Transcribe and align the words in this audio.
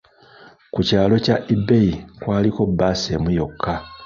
Ku 0.73 0.79
kyaalo 0.87 1.15
kya 1.25 1.35
Ebei 1.53 1.91
kwaliko 2.21 2.61
bbaasi 2.69 3.07
emu 3.15 3.29
yokka. 3.37 3.73